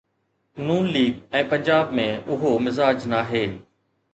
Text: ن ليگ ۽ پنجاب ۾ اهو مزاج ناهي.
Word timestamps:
ن 0.65 0.69
ليگ 0.95 1.19
۽ 1.41 1.43
پنجاب 1.51 1.93
۾ 1.99 2.09
اهو 2.37 2.57
مزاج 2.69 3.07
ناهي. 3.13 3.45